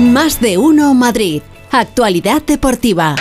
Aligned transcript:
Más 0.00 0.40
de 0.40 0.56
uno 0.56 0.94
Madrid. 0.94 1.42
Actualidad 1.70 2.42
deportiva. 2.42 3.14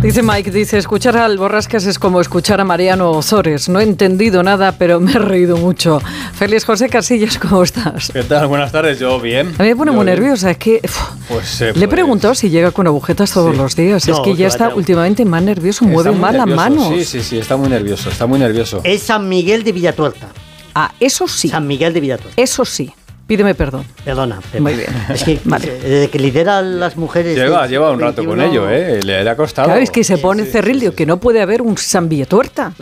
Dice 0.00 0.22
Mike, 0.22 0.50
dice, 0.50 0.78
escuchar 0.78 1.18
al 1.18 1.36
Borrascas 1.36 1.84
es 1.84 1.98
como 1.98 2.22
escuchar 2.22 2.58
a 2.60 2.64
Mariano 2.64 3.10
Ozores. 3.10 3.68
No 3.68 3.80
he 3.80 3.82
entendido 3.82 4.42
nada, 4.42 4.72
pero 4.78 4.98
me 4.98 5.12
he 5.12 5.18
reído 5.18 5.58
mucho. 5.58 6.00
Feliz 6.32 6.64
José 6.64 6.88
Casillas, 6.88 7.36
¿cómo 7.38 7.62
estás? 7.62 8.10
¿Qué 8.10 8.22
tal? 8.22 8.46
Buenas 8.46 8.72
tardes, 8.72 8.98
yo 8.98 9.20
bien. 9.20 9.48
A 9.58 9.62
mí 9.62 9.68
me 9.68 9.76
pone 9.76 9.90
Yo 9.90 9.96
muy 9.96 10.06
bien. 10.06 10.18
nerviosa, 10.18 10.52
es 10.52 10.56
que... 10.56 10.80
Pues, 11.28 11.60
eh, 11.60 11.72
Le 11.74 11.84
he 11.84 11.88
preguntado 11.88 12.34
si 12.34 12.48
llega 12.48 12.70
con 12.70 12.86
agujetas 12.86 13.30
todos 13.32 13.54
los 13.54 13.76
días. 13.76 14.08
es 14.08 14.16
No, 14.16 14.22
que 14.22 14.30
que 14.30 14.36
ya 14.38 14.46
está 14.46 14.74
últimamente 14.74 15.24
más 15.26 15.42
nervioso, 15.42 15.84
está 15.84 15.92
mueve 15.92 16.12
mal 16.12 16.36
las 16.38 16.46
manos. 16.46 16.88
Sí, 16.94 17.04
sí, 17.04 17.20
sí, 17.22 17.38
está 17.38 17.58
muy 17.58 17.68
nervioso, 17.68 18.08
está 18.08 18.26
muy 18.26 18.38
nervioso. 18.38 18.80
Es 18.84 19.02
San 19.02 19.28
Miguel 19.28 19.64
de 19.64 19.72
Villatuerta. 19.72 20.28
Ah, 20.74 20.92
eso 21.00 21.26
sí, 21.28 21.48
San 21.48 21.66
Miguel 21.66 21.92
de 21.92 22.00
Villatuerta. 22.00 22.40
eso 22.40 22.64
sí. 22.64 22.92
Pídeme 23.30 23.54
perdón. 23.54 23.84
Perdona. 24.04 24.40
Pepe. 24.40 24.60
Muy 24.60 24.74
bien. 24.74 24.88
Es 25.08 25.22
que 25.22 25.38
Vale. 25.44 25.68
eh, 25.68 25.78
desde 25.88 26.10
que 26.10 26.18
lidera 26.18 26.58
a 26.58 26.62
las 26.62 26.96
mujeres. 26.96 27.36
Lleva, 27.36 27.64
lleva 27.68 27.92
un 27.92 28.00
rato 28.00 28.24
con 28.24 28.36
21, 28.38 28.68
ello, 28.68 28.68
¿eh? 28.68 28.98
Le, 29.04 29.22
le 29.22 29.30
ha 29.30 29.36
costado. 29.36 29.66
Claro, 29.68 29.80
es 29.80 29.92
que 29.92 30.02
se 30.02 30.18
pone 30.18 30.44
sí, 30.46 30.50
cerril, 30.50 30.80
sí, 30.80 30.86
sí. 30.88 30.92
que 30.96 31.06
no 31.06 31.18
puede 31.20 31.40
haber 31.40 31.62
un 31.62 31.78
San 31.78 32.08
Villetuerta. 32.08 32.72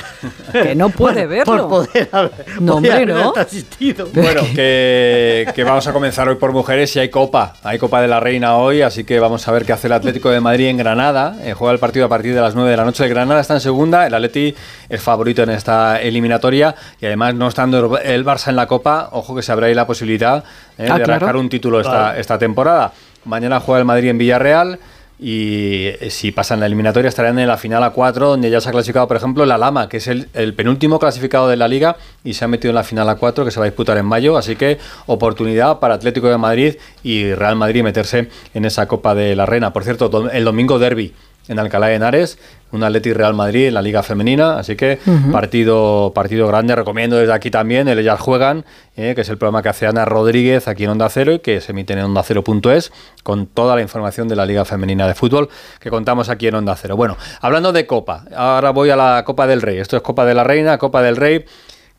que 0.51 0.75
no 0.75 0.89
puede 1.03 1.27
verlo. 1.27 1.69
Por 1.69 1.87
poder 1.87 2.09
haber, 2.13 2.33
No, 2.63 2.77
hombre, 2.77 2.93
haber 2.93 3.09
no. 3.09 3.35
asistido. 3.37 4.09
Bueno, 4.15 4.41
que, 4.55 5.47
que 5.55 5.65
vamos 5.65 5.87
a 5.87 5.93
comenzar 5.93 6.27
hoy 6.31 6.37
por 6.37 6.53
mujeres 6.53 6.97
y 6.97 6.99
hay 7.01 7.11
Copa. 7.11 7.53
Hay 7.63 7.79
Copa 7.79 8.01
de 8.01 8.09
la 8.09 8.19
Reina 8.19 8.57
hoy, 8.57 8.81
así 8.81 9.05
que 9.05 9.21
vamos 9.21 9.47
a 9.47 9.53
ver 9.53 9.67
qué 9.67 9.75
hace 9.75 9.89
el 9.89 9.93
Atlético 9.93 10.31
de 10.31 10.41
Madrid 10.41 10.69
en 10.69 10.79
Granada. 10.79 11.37
Eh, 11.45 11.53
juega 11.53 11.75
el 11.75 11.79
partido 11.79 12.07
a 12.07 12.09
partir 12.09 12.35
de 12.35 12.41
las 12.41 12.55
9 12.55 12.71
de 12.71 12.77
la 12.79 12.87
noche. 12.87 13.05
El 13.05 13.11
Granada 13.11 13.41
está 13.43 13.53
en 13.53 13.61
segunda, 13.61 14.07
el 14.07 14.15
Atleti 14.15 14.55
es 14.89 15.03
favorito 15.03 15.43
en 15.43 15.51
esta 15.51 16.01
eliminatoria 16.01 16.75
y 17.03 17.05
además 17.05 17.35
no 17.35 17.49
estando 17.49 17.99
el 17.99 18.25
Barça 18.25 18.49
en 18.49 18.57
la 18.57 18.67
Copa, 18.67 19.11
ojo 19.13 19.37
que 19.37 19.43
se 19.43 19.53
habrá 19.53 19.67
ahí 19.67 19.75
la 19.75 19.87
posibilidad 19.87 20.38
eh, 20.79 20.89
Ah, 20.91 20.99
de 20.99 21.05
claro. 21.05 21.41
un 21.41 21.49
título 21.49 21.81
esta, 21.81 22.19
esta 22.19 22.39
temporada. 22.39 22.93
Mañana 23.25 23.61
juega 23.61 23.79
el 23.81 23.85
Madrid 23.85 24.09
en 24.11 24.19
Villarreal. 24.19 24.79
Y 25.21 25.87
eh, 25.87 26.11
si 26.11 26.31
pasan 26.31 26.61
la 26.61 26.67
eliminatoria 26.67 27.09
estarán 27.09 27.41
en 27.41 27.49
la 27.49 27.57
final 27.57 27.83
a 27.83 27.91
4, 27.91 28.29
donde 28.29 28.51
ya 28.51 28.61
se 28.61 28.69
ha 28.69 28.73
clasificado, 28.73 29.09
por 29.09 29.17
ejemplo, 29.17 29.45
la 29.47 29.59
Lama, 29.59 29.89
que 29.89 29.97
es 29.97 30.07
el, 30.07 30.29
el 30.33 30.55
penúltimo 30.55 31.01
clasificado 31.01 31.49
de 31.49 31.57
la 31.57 31.67
liga 31.67 31.97
y 32.23 32.35
se 32.35 32.45
ha 32.45 32.49
metido 32.49 32.71
en 32.71 32.77
la 32.77 32.85
final 32.85 33.09
a 33.09 33.17
4, 33.17 33.45
que 33.45 33.51
se 33.51 33.59
va 33.59 33.67
a 33.67 33.69
disputar 33.69 33.99
en 33.99 34.07
mayo. 34.07 34.37
Así 34.39 34.55
que 34.55 34.79
oportunidad 35.07 35.81
para 35.81 35.95
Atlético 35.95 36.29
de 36.29 36.39
Madrid 36.39 36.77
y 37.03 37.33
Real 37.35 37.57
Madrid 37.57 37.83
meterse 37.83 38.29
en 38.55 38.65
esa 38.65 38.87
Copa 38.87 39.17
de 39.17 39.35
la 39.35 39.45
Reina. 39.45 39.73
Por 39.73 39.83
cierto, 39.83 40.31
el 40.31 40.45
domingo 40.45 40.79
derby 40.79 41.13
en 41.49 41.59
Alcalá 41.59 41.87
de 41.89 41.95
Henares, 41.95 42.39
un 42.73 42.83
Atleti 42.85 43.13
Real 43.13 43.33
Madrid 43.35 43.69
en 43.69 43.75
la 43.75 43.83
Liga 43.83 44.03
Femenina, 44.03 44.59
así 44.59 44.77
que 44.77 44.99
partido 45.33 46.13
partido 46.15 46.47
grande, 46.49 46.75
recomiendo 46.77 47.17
desde 47.17 47.33
aquí 47.33 47.51
también, 47.51 47.89
el 47.89 47.99
Ellas 47.99 48.21
Juegan, 48.21 48.65
eh, 48.97 49.15
que 49.15 49.23
es 49.23 49.29
el 49.31 49.39
programa 49.39 49.63
que 49.63 49.71
hace 49.71 49.87
Ana 49.87 50.05
Rodríguez 50.05 50.69
aquí 50.69 50.85
en 50.85 50.91
Onda 50.91 51.09
Cero 51.09 51.33
y 51.33 51.39
que 51.39 51.61
se 51.61 51.73
emite 51.73 51.95
en 51.95 52.01
Onda 52.01 52.23
Cero.es 52.23 52.93
con 53.23 53.47
toda 53.47 53.75
la 53.77 53.83
información 53.83 54.29
de 54.29 54.37
la 54.37 54.45
Liga 54.45 54.65
Femenina 54.65 55.07
de 55.07 55.15
Fútbol 55.15 55.49
que 55.81 55.89
contamos 55.91 56.29
aquí 56.29 56.47
en 56.49 56.57
Onda 56.57 56.77
Cero. 56.77 56.97
Bueno, 56.97 57.17
hablando 57.41 57.73
de 57.73 57.87
Copa, 57.87 58.25
ahora 58.37 58.71
voy 58.71 58.91
a 58.91 58.97
la 58.97 59.23
Copa 59.25 59.47
del 59.47 59.63
Rey, 59.63 59.79
esto 59.79 59.97
es 59.97 60.03
Copa 60.03 60.27
de 60.27 60.35
la 60.35 60.45
Reina, 60.45 60.77
Copa 60.79 61.01
del 61.03 61.17
Rey, 61.17 61.45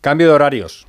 cambio 0.02 0.28
de 0.28 0.34
horarios. 0.34 0.86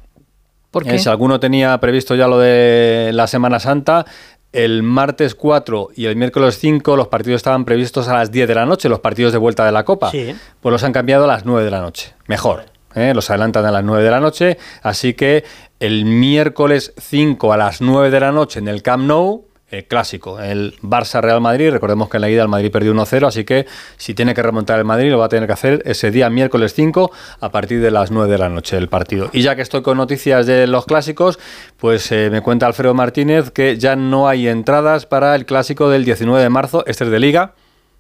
¿Por 0.70 0.86
Eh, 0.86 0.90
qué? 0.92 0.98
si 1.00 1.08
alguno 1.08 1.40
tenía 1.40 1.76
previsto 1.78 2.14
ya 2.14 2.28
lo 2.28 2.38
de 2.38 3.10
la 3.12 3.26
Semana 3.26 3.58
Santa, 3.58 4.04
el 4.52 4.82
martes 4.82 5.34
4 5.34 5.90
y 5.94 6.06
el 6.06 6.16
miércoles 6.16 6.58
5 6.58 6.96
los 6.96 7.08
partidos 7.08 7.36
estaban 7.36 7.64
previstos 7.64 8.08
a 8.08 8.14
las 8.14 8.30
10 8.30 8.48
de 8.48 8.54
la 8.54 8.66
noche, 8.66 8.88
los 8.88 9.00
partidos 9.00 9.32
de 9.32 9.38
vuelta 9.38 9.64
de 9.64 9.72
la 9.72 9.84
Copa. 9.84 10.10
Sí. 10.10 10.34
Pues 10.60 10.72
los 10.72 10.82
han 10.82 10.92
cambiado 10.92 11.24
a 11.24 11.28
las 11.28 11.44
9 11.44 11.64
de 11.64 11.70
la 11.70 11.80
noche. 11.80 12.14
Mejor. 12.26 12.64
¿eh? 12.94 13.12
Los 13.14 13.30
adelantan 13.30 13.64
a 13.64 13.70
las 13.70 13.84
9 13.84 14.02
de 14.02 14.10
la 14.10 14.20
noche. 14.20 14.58
Así 14.82 15.14
que 15.14 15.44
el 15.78 16.04
miércoles 16.04 16.92
5 16.98 17.52
a 17.52 17.56
las 17.56 17.80
9 17.80 18.10
de 18.10 18.20
la 18.20 18.32
noche 18.32 18.58
en 18.58 18.68
el 18.68 18.82
Camp 18.82 19.04
Nou. 19.04 19.46
El 19.70 19.84
clásico, 19.84 20.40
el 20.40 20.74
Barça-Real 20.82 21.40
Madrid. 21.40 21.70
Recordemos 21.70 22.08
que 22.08 22.16
en 22.16 22.22
la 22.22 22.30
ida 22.30 22.42
el 22.42 22.48
Madrid 22.48 22.70
perdió 22.70 22.92
1-0, 22.92 23.26
así 23.26 23.44
que 23.44 23.66
si 23.96 24.14
tiene 24.14 24.34
que 24.34 24.42
remontar 24.42 24.78
el 24.78 24.84
Madrid 24.84 25.10
lo 25.10 25.18
va 25.18 25.26
a 25.26 25.28
tener 25.28 25.46
que 25.46 25.52
hacer 25.52 25.82
ese 25.84 26.10
día, 26.10 26.28
miércoles 26.28 26.74
5, 26.74 27.10
a 27.40 27.48
partir 27.50 27.80
de 27.80 27.90
las 27.90 28.10
9 28.10 28.30
de 28.30 28.38
la 28.38 28.48
noche 28.48 28.76
el 28.76 28.88
partido. 28.88 29.30
Y 29.32 29.42
ya 29.42 29.54
que 29.54 29.62
estoy 29.62 29.82
con 29.82 29.96
noticias 29.96 30.46
de 30.46 30.66
los 30.66 30.86
clásicos, 30.86 31.38
pues 31.76 32.10
eh, 32.12 32.30
me 32.30 32.40
cuenta 32.40 32.66
Alfredo 32.66 32.94
Martínez 32.94 33.50
que 33.50 33.78
ya 33.78 33.96
no 33.96 34.28
hay 34.28 34.48
entradas 34.48 35.06
para 35.06 35.34
el 35.34 35.46
clásico 35.46 35.88
del 35.88 36.04
19 36.04 36.42
de 36.42 36.48
marzo, 36.48 36.84
este 36.86 37.04
es 37.04 37.10
de 37.10 37.20
Liga. 37.20 37.54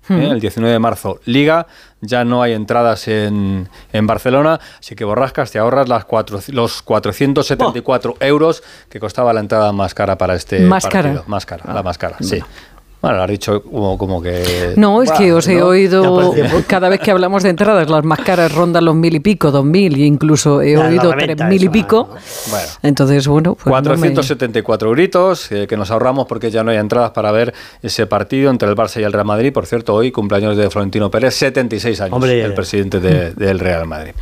¿Eh? 0.08 0.28
El 0.30 0.40
19 0.40 0.72
de 0.72 0.78
marzo, 0.78 1.20
Liga, 1.24 1.66
ya 2.00 2.24
no 2.24 2.42
hay 2.42 2.52
entradas 2.54 3.06
en, 3.08 3.68
en 3.92 4.06
Barcelona, 4.06 4.58
así 4.78 4.94
que 4.96 5.04
borrascas, 5.04 5.50
te 5.50 5.58
ahorras 5.58 5.88
las 5.88 6.04
cuatro, 6.06 6.40
los 6.48 6.82
474 6.82 8.16
euros 8.20 8.62
que 8.88 8.98
costaba 9.00 9.32
la 9.32 9.40
entrada 9.40 9.72
más 9.72 9.94
cara 9.94 10.16
para 10.16 10.34
este 10.34 10.60
Más 10.60 10.84
partido. 10.84 11.02
cara. 11.02 11.24
Más 11.26 11.46
cara, 11.46 11.62
Ah, 11.66 11.74
la 11.74 11.82
más 11.82 11.98
cara, 11.98 12.16
sí. 12.20 12.40
Bueno, 13.02 13.16
lo 13.16 13.22
has 13.22 13.30
dicho 13.30 13.62
como, 13.62 13.96
como 13.96 14.20
que... 14.20 14.74
No, 14.76 15.02
es 15.02 15.10
que 15.12 15.32
os 15.32 15.48
he 15.48 15.56
¿no? 15.56 15.66
oído, 15.68 16.34
cada 16.66 16.88
vez 16.90 17.00
que 17.00 17.10
hablamos 17.10 17.42
de 17.42 17.48
entradas, 17.50 17.88
las 17.88 18.04
más 18.04 18.18
caras 18.20 18.54
rondan 18.54 18.84
los 18.84 18.94
mil 18.94 19.14
y 19.14 19.20
pico, 19.20 19.50
dos 19.50 19.64
mil, 19.64 19.94
e 19.94 20.04
incluso 20.04 20.60
he 20.60 20.76
oído 20.76 21.10
tres 21.16 21.36
mil 21.48 21.64
y 21.64 21.68
pico. 21.68 22.08
¿no? 22.12 22.20
Bueno. 22.50 22.68
Entonces, 22.82 23.26
bueno, 23.26 23.54
pues 23.54 23.66
no 23.82 23.90
me- 23.90 23.96
474 23.96 24.88
euritos 24.88 25.50
eh, 25.52 25.66
que 25.66 25.76
nos 25.76 25.90
ahorramos 25.90 26.26
porque 26.26 26.50
ya 26.50 26.62
no 26.62 26.70
hay 26.72 26.76
entradas 26.78 27.10
para 27.12 27.32
ver 27.32 27.54
ese 27.82 28.06
partido 28.06 28.50
entre 28.50 28.68
el 28.68 28.74
Barça 28.76 29.00
y 29.00 29.04
el 29.04 29.12
Real 29.12 29.24
Madrid. 29.26 29.52
Por 29.52 29.66
cierto, 29.66 29.94
hoy 29.94 30.10
cumpleaños 30.12 30.56
de 30.56 30.68
Florentino 30.70 31.10
Pérez, 31.10 31.34
76 31.36 32.00
años, 32.02 32.12
Hombre, 32.14 32.42
el 32.42 32.54
presidente 32.54 33.00
de- 33.00 33.32
del 33.32 33.58
Real 33.58 33.86
Madrid. 33.86 34.12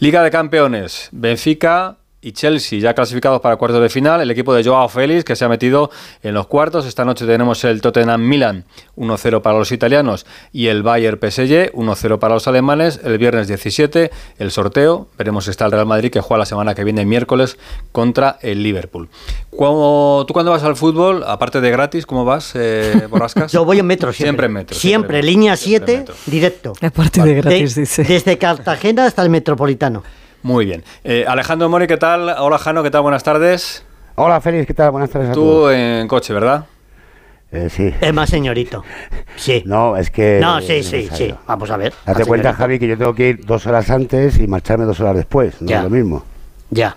Liga 0.00 0.22
de 0.22 0.30
Campeones, 0.30 1.08
Benfica 1.12 1.96
y 2.20 2.32
Chelsea 2.32 2.80
ya 2.80 2.94
clasificados 2.94 3.40
para 3.40 3.56
cuartos 3.56 3.80
de 3.80 3.88
final. 3.88 4.20
El 4.20 4.30
equipo 4.30 4.52
de 4.52 4.64
Joao 4.64 4.88
Félix 4.88 5.22
que 5.24 5.36
se 5.36 5.44
ha 5.44 5.48
metido 5.48 5.90
en 6.22 6.34
los 6.34 6.48
cuartos. 6.48 6.84
Esta 6.86 7.04
noche 7.04 7.26
tenemos 7.26 7.62
el 7.64 7.80
Tottenham 7.80 8.20
Milan 8.22 8.64
1-0 8.96 9.40
para 9.40 9.56
los 9.58 9.70
italianos 9.70 10.26
y 10.52 10.66
el 10.66 10.82
Bayern 10.82 11.18
PSG 11.20 11.72
1-0 11.72 12.18
para 12.18 12.34
los 12.34 12.48
alemanes. 12.48 13.00
El 13.04 13.18
viernes 13.18 13.46
17 13.46 14.10
el 14.38 14.50
sorteo. 14.50 15.06
Veremos 15.16 15.44
si 15.44 15.50
está 15.50 15.66
el 15.66 15.72
Real 15.72 15.86
Madrid 15.86 16.10
que 16.10 16.20
juega 16.20 16.38
la 16.40 16.46
semana 16.46 16.74
que 16.74 16.82
viene 16.82 17.04
miércoles 17.06 17.56
contra 17.92 18.38
el 18.42 18.62
Liverpool. 18.64 19.08
Cuando, 19.50 20.24
¿Tú 20.26 20.34
cuando 20.34 20.50
vas 20.52 20.64
al 20.64 20.74
fútbol, 20.76 21.24
aparte 21.26 21.60
de 21.60 21.70
gratis, 21.70 22.04
cómo 22.04 22.24
vas, 22.24 22.52
eh, 22.54 23.06
Borrascas? 23.10 23.52
Yo 23.52 23.64
voy 23.64 23.78
en 23.78 23.86
metro 23.86 24.12
siempre. 24.12 24.26
Siempre 24.28 24.46
en 24.46 24.52
metro. 24.52 24.76
Siempre, 24.76 25.22
línea 25.22 25.52
metro, 25.52 25.64
siempre 25.64 25.86
7, 25.86 25.92
en 25.94 25.98
metro. 26.00 26.14
directo. 26.26 26.72
Aparte 26.82 27.22
De- 27.22 27.34
gratis, 27.34 27.74
dice. 27.76 28.02
Desde 28.02 28.38
Cartagena 28.38 29.06
hasta 29.06 29.22
el 29.22 29.30
Metropolitano. 29.30 30.02
Muy 30.42 30.64
bien. 30.66 30.84
Eh, 31.04 31.24
Alejandro 31.26 31.68
Mori, 31.68 31.86
¿qué 31.86 31.96
tal? 31.96 32.34
Hola, 32.38 32.58
Jano, 32.58 32.82
¿qué 32.82 32.90
tal? 32.90 33.02
Buenas 33.02 33.22
tardes. 33.24 33.84
Hola, 34.14 34.40
Félix, 34.40 34.66
¿qué 34.66 34.74
tal? 34.74 34.90
Buenas 34.90 35.10
tardes 35.10 35.30
a 35.30 35.32
Tú 35.32 35.40
todos. 35.40 35.74
en 35.74 36.08
coche, 36.08 36.32
¿verdad? 36.32 36.64
Eh, 37.50 37.68
sí. 37.70 37.92
Es 38.00 38.12
más 38.12 38.28
señorito. 38.28 38.84
Sí. 39.36 39.62
No, 39.66 39.96
es 39.96 40.10
que... 40.10 40.38
No, 40.40 40.60
sí, 40.60 40.82
sí, 40.82 41.08
sí. 41.12 41.34
Vamos 41.46 41.70
a 41.70 41.76
ver. 41.76 41.92
Date 42.04 42.24
cuenta, 42.24 42.48
señorito. 42.50 42.58
Javi, 42.62 42.78
que 42.78 42.88
yo 42.88 42.98
tengo 42.98 43.14
que 43.14 43.28
ir 43.30 43.46
dos 43.46 43.66
horas 43.66 43.88
antes 43.90 44.38
y 44.38 44.46
marcharme 44.46 44.84
dos 44.84 45.00
horas 45.00 45.16
después. 45.16 45.60
No 45.62 45.68
Ya. 45.68 45.78
es 45.78 45.84
lo 45.84 45.90
mismo. 45.90 46.24
Ya. 46.70 46.96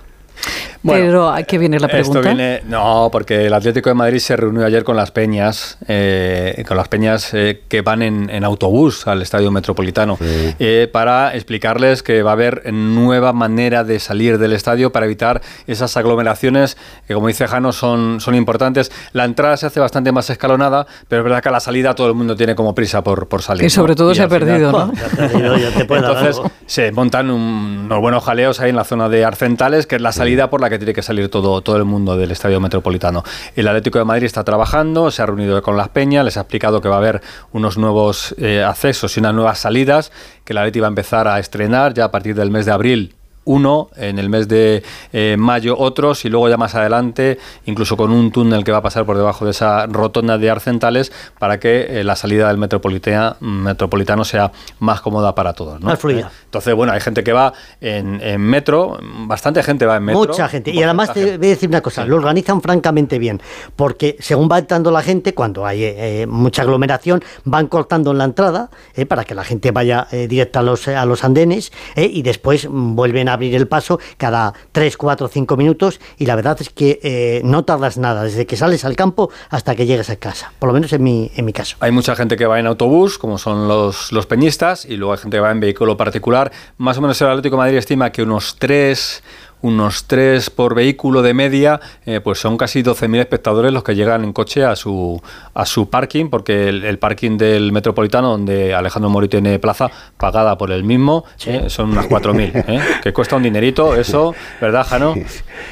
Pero 0.84 1.30
¿a 1.30 1.44
qué 1.44 1.58
viene 1.58 1.80
la 1.80 1.88
pregunta? 1.88 2.20
Esto 2.20 2.30
viene, 2.36 2.62
no, 2.68 3.10
porque 3.12 3.46
el 3.46 3.54
Atlético 3.54 3.90
de 3.90 3.94
Madrid 3.94 4.18
se 4.20 4.36
reunió 4.36 4.66
ayer 4.66 4.84
con 4.84 4.96
las 4.96 5.12
peñas, 5.12 5.78
eh, 5.88 6.64
con 6.68 6.76
las 6.78 6.88
peñas 6.88 7.34
eh, 7.34 7.62
que 7.68 7.82
van 7.82 8.02
en, 8.02 8.30
en 8.30 8.44
autobús 8.44 9.06
al 9.08 9.22
Estadio 9.22 9.52
Metropolitano, 9.52 10.18
Sí. 10.20 10.56
eh, 10.60 10.90
para 10.92 11.36
explicarles 11.36 12.02
que 12.04 12.24
va 12.24 12.32
a 12.32 12.34
haber 12.34 12.74
nueva 12.74 13.32
manera 13.34 13.84
de 13.84 14.00
salir 14.00 14.38
del 14.40 14.54
estadio 14.54 14.92
para 14.92 15.06
evitar 15.06 15.42
esas 15.68 15.96
aglomeraciones 15.98 16.78
que, 17.08 17.14
como 17.14 17.28
dice 17.28 17.48
Jano, 17.48 17.72
son, 17.74 18.20
son 18.20 18.34
importantes. 18.36 18.92
La 19.14 19.26
entrada 19.26 19.58
se 19.58 19.68
hace 19.68 19.80
bastante 19.80 20.12
más 20.12 20.30
escalonada, 20.32 20.88
pero 21.08 21.22
es 21.22 21.24
verdad 21.26 21.44
que 21.44 21.50
a 21.50 21.52
la 21.52 21.60
salida 21.60 21.94
todo 21.94 22.08
el 22.08 22.16
mundo 22.16 22.36
tiene 22.36 22.56
como 22.56 22.74
prisa 22.74 23.04
por, 23.04 23.28
por 23.28 23.44
salir. 23.44 23.66
Y 23.66 23.70
sobre 23.70 23.92
¿no? 23.92 23.98
todo 23.98 24.12
Y 24.14 24.16
se 24.16 24.22
ha 24.22 24.26
al 24.26 24.32
final- 24.32 24.48
perdido, 24.48 24.72
¿no? 24.72 24.92
Ya 25.22 25.28
te 25.28 25.38
digo, 25.38 25.58
ya 25.58 25.70
te 25.72 25.86
puede 25.86 26.02
dar 26.02 26.12
entonces 26.12 26.38
algo. 26.38 26.52
se 26.66 26.92
montan 26.92 27.30
un- 27.30 27.82
unos 27.86 28.00
buenos 28.02 28.24
jaleos 28.24 28.60
ahí 28.60 28.72
en 28.72 28.76
la 28.76 28.84
zona 28.84 29.10
de 29.10 29.24
Arcentales, 29.26 29.86
que 29.86 29.98
es 29.98 30.02
la 30.02 30.12
salida 30.12 30.50
por 30.50 30.60
la 30.62 30.71
que 30.72 30.80
tiene 30.80 30.94
que 30.94 31.04
salir 31.04 31.30
todo, 31.30 31.62
todo 31.62 31.78
el 31.78 31.86
mundo 31.86 32.18
del 32.18 32.32
Estadio 32.32 32.60
Metropolitano. 32.60 33.24
El 33.56 33.68
Atlético 33.68 34.00
de 34.00 34.06
Madrid 34.06 34.26
está 34.26 34.44
trabajando, 34.44 35.12
se 35.12 35.22
ha 35.22 35.26
reunido 35.26 35.62
con 35.62 35.78
las 35.78 35.90
peñas, 35.90 36.26
les 36.26 36.38
ha 36.38 36.42
explicado 36.42 36.82
que 36.82 36.90
va 36.90 36.96
a 36.96 37.00
haber 37.00 37.22
unos 37.52 37.78
nuevos 37.78 38.34
eh, 38.38 38.64
accesos 38.64 39.16
y 39.16 39.20
unas 39.20 39.34
nuevas 39.34 39.60
salidas, 39.60 40.12
que 40.44 40.54
el 40.54 40.58
Atleti 40.58 40.80
va 40.80 40.88
a 40.88 40.90
empezar 40.90 41.28
a 41.28 41.40
estrenar 41.40 41.94
ya 41.94 42.06
a 42.06 42.12
partir 42.12 42.36
del 42.36 42.50
mes 42.50 42.66
de 42.66 42.72
abril 42.72 43.16
uno, 43.44 43.90
en 43.96 44.20
el 44.20 44.30
mes 44.30 44.48
de 44.48 44.84
eh, 45.14 45.36
mayo 45.38 45.78
otros 45.78 46.26
y 46.26 46.30
luego 46.30 46.48
ya 46.48 46.58
más 46.58 46.76
adelante, 46.76 47.40
incluso 47.66 47.98
con 47.98 48.12
un 48.12 48.32
túnel 48.32 48.64
que 48.64 48.72
va 48.72 48.80
a 48.80 48.82
pasar 48.82 49.06
por 49.06 49.18
debajo 49.18 49.46
de 49.46 49.52
esa 49.52 49.88
rotonda 49.88 50.38
de 50.38 50.50
Arcentales 50.50 51.12
para 51.40 51.60
que 51.60 52.00
eh, 52.00 52.04
la 52.04 52.16
salida 52.16 52.48
del 52.50 52.58
metropolitana, 52.58 53.38
metropolitano 53.40 54.24
sea 54.26 54.52
más 54.80 55.02
cómoda 55.02 55.34
para 55.34 55.54
todos. 55.54 55.82
¿no? 55.82 55.92
Eh, 55.92 56.26
Entonces, 56.46 56.76
bueno, 56.76 56.94
hay 56.94 57.02
gente 57.02 57.24
que 57.24 57.34
va 57.34 57.54
en, 57.80 58.22
en 58.22 58.42
metro, 58.42 59.00
bastante 59.02 59.64
gente 59.64 59.86
va 59.86 59.98
en 59.98 60.04
metro. 60.04 60.20
Mucha 60.20 60.48
gente. 60.48 60.72
Y 60.72 60.84
además 60.84 61.14
te 61.14 61.38
voy 61.38 61.48
a 61.48 61.50
decir 61.50 61.70
una 61.70 61.82
cosa, 61.82 62.06
lo 62.06 62.18
organizan 62.18 62.62
francamente 62.62 63.18
bien, 63.18 63.42
porque 63.76 64.18
según 64.20 64.50
va 64.52 64.60
entrando 64.60 64.92
la 64.92 65.02
gente, 65.02 65.34
cuando 65.34 65.66
hay 65.66 65.84
eh, 65.84 66.28
mucha 66.30 66.62
aglomeración, 66.62 67.24
van 67.46 67.68
cortando 67.68 68.12
en 68.12 68.20
la 68.20 68.26
entrada 68.26 68.70
para 69.08 69.24
que 69.24 69.34
la 69.34 69.44
gente 69.44 69.72
vaya 69.72 70.08
directa 70.12 70.60
a 70.60 70.64
los, 70.64 70.88
a 70.88 71.06
los 71.06 71.24
andenes 71.24 71.72
y 71.96 72.22
después 72.22 72.68
vuelven 72.70 73.30
a 73.30 73.31
abrir 73.34 73.56
el 73.56 73.68
paso 73.68 74.00
cada 74.18 74.54
3, 74.72 74.98
4, 74.98 75.28
5 75.28 75.58
minutos 75.58 76.00
y 76.18 76.26
la 76.26 76.36
verdad 76.36 76.58
es 76.60 76.70
que 76.70 77.00
eh, 77.04 77.42
no 77.44 77.64
tardas 77.64 77.98
nada, 77.98 78.24
desde 78.24 78.46
que 78.46 78.58
sales 78.58 78.86
al 78.86 78.96
campo 78.96 79.30
hasta 79.50 79.76
que 79.76 79.86
llegues 79.86 80.10
a 80.10 80.16
casa, 80.16 80.54
por 80.60 80.68
lo 80.68 80.74
menos 80.74 80.94
en 80.94 81.04
mi, 81.04 81.32
en 81.36 81.46
mi 81.46 81.54
caso. 81.54 81.78
Hay 81.80 81.92
mucha 81.92 82.16
gente 82.16 82.38
que 82.38 82.46
va 82.46 82.60
en 82.60 82.68
autobús, 82.68 83.18
como 83.18 83.38
son 83.38 83.68
los, 83.68 84.12
los 84.12 84.26
peñistas, 84.26 84.86
y 84.86 84.98
luego 84.98 85.14
hay 85.14 85.20
gente 85.20 85.38
que 85.38 85.42
va 85.42 85.52
en 85.52 85.60
vehículo 85.60 85.98
particular. 85.98 86.52
Más 86.78 86.98
o 86.98 87.02
menos 87.02 87.22
el 87.22 87.28
Atlético 87.28 87.58
Madrid 87.58 87.78
estima 87.78 88.12
que 88.12 88.24
unos 88.24 88.56
3 88.58 89.24
unos 89.62 90.06
3 90.06 90.50
por 90.50 90.76
vehículo 90.76 91.22
de 91.22 91.34
media, 91.34 91.80
eh, 92.06 92.20
pues 92.22 92.40
son 92.40 92.58
casi 92.58 92.84
12.000 92.84 93.20
espectadores 93.20 93.72
los 93.72 93.84
que 93.84 93.96
llegan 93.96 94.24
en 94.24 94.34
coche 94.34 94.64
a 94.64 94.76
su, 94.76 95.22
a 95.54 95.66
su 95.66 95.90
parking, 95.90 96.30
porque 96.30 96.70
el, 96.70 97.00
parking 97.00 97.38
del 97.38 97.72
Metropolitano, 97.72 98.30
donde 98.30 98.74
Alejandro 98.74 99.10
Mori 99.10 99.28
tiene 99.28 99.60
plaza, 99.60 99.90
pagada 100.18 100.58
por 100.58 100.72
el 100.72 100.84
mismo, 100.84 101.26
eh, 101.46 101.66
son 101.70 101.92
unas 101.92 102.08
4.000, 102.08 102.52
eh, 102.68 102.80
que 103.04 103.14
cuesta 103.14 103.36
un 103.36 103.44
dinerito, 103.44 103.96
eso, 103.96 104.36
¿verdad, 104.60 104.86
Jano? 104.88 105.16